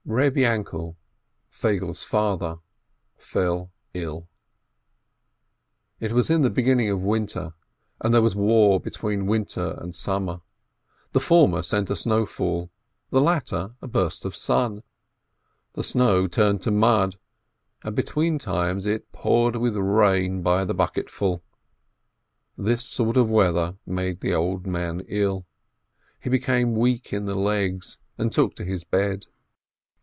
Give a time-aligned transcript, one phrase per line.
[0.03, 0.97] Reb Yainkel,
[1.51, 2.57] Feigele's father,
[3.17, 4.27] fell ill.
[6.01, 7.53] It was in the beginning of winter,
[8.01, 10.41] and there was war between winter and summer:
[11.13, 12.71] the former sent a A SIMPLE STORY 501 snowfall,
[13.11, 14.81] the latter a burst of sun.
[15.73, 17.17] The snow turned to mud,
[17.83, 21.41] and between times it poured with rain by the bucketful.
[22.57, 25.45] This sort of weather made the old man ill:
[26.19, 29.27] he became weak in the legs, and took to his bed.